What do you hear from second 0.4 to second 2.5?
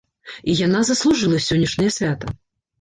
І яна заслужыла сённяшняе свята.